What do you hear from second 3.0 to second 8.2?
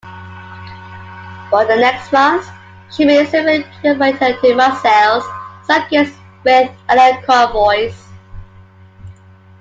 made several Gibraltar-to-Marseilles circuits with Allied convoys.